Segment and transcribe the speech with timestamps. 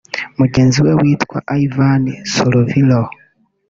[0.39, 2.03] Mugenzi we witwa Ivan
[2.33, 3.01] Sourvillo